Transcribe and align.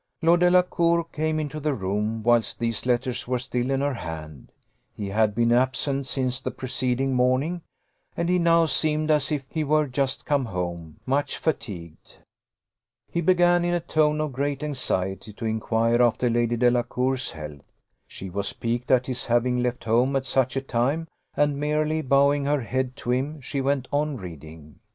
Lord 0.23 0.39
Delacour 0.39 1.03
came 1.11 1.39
into 1.39 1.59
the 1.59 1.75
room 1.75 2.23
whilst 2.23 2.57
these 2.57 2.87
letters 2.87 3.27
were 3.27 3.37
still 3.37 3.69
in 3.69 3.81
her 3.81 3.93
hand. 3.93 4.51
He 4.95 5.09
had 5.09 5.35
been 5.35 5.51
absent 5.51 6.07
since 6.07 6.39
the 6.39 6.49
preceding 6.49 7.13
morning, 7.13 7.61
and 8.17 8.27
he 8.27 8.39
now 8.39 8.65
seemed 8.65 9.11
as 9.11 9.31
if 9.31 9.45
he 9.51 9.63
were 9.63 9.85
just 9.85 10.25
come 10.25 10.45
home, 10.45 10.97
much 11.05 11.37
fatigued. 11.37 12.17
He 13.11 13.21
began 13.21 13.63
in 13.63 13.75
a 13.75 13.79
tone 13.79 14.19
of 14.21 14.31
great 14.33 14.63
anxiety 14.63 15.33
to 15.33 15.45
inquire 15.45 16.01
after 16.01 16.31
Lady 16.31 16.57
Delacour's 16.57 17.33
health. 17.33 17.71
She 18.07 18.27
was 18.31 18.53
piqued 18.53 18.89
at 18.89 19.05
his 19.05 19.27
having 19.27 19.59
left 19.59 19.83
home 19.83 20.15
at 20.15 20.25
such 20.25 20.55
a 20.57 20.61
time, 20.61 21.07
and, 21.37 21.59
merely 21.59 22.01
bowing 22.01 22.45
her 22.45 22.61
head 22.61 22.95
to 22.95 23.11
him, 23.11 23.39
she 23.39 23.61
went 23.61 23.87
on 23.93 24.17
reading. 24.17 24.79